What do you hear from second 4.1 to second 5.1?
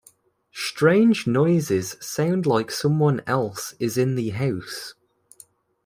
the house.